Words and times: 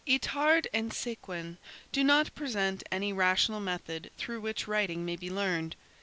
Itard 0.07 0.65
and 0.73 0.89
Séquin 0.89 1.57
do 1.91 2.03
not 2.03 2.33
present 2.33 2.81
any 2.91 3.13
rational 3.13 3.59
method 3.59 4.09
through 4.17 4.41
which 4.41 4.67
writing 4.67 5.05
may 5.05 5.15
be 5.15 5.29
learned. 5.29 5.75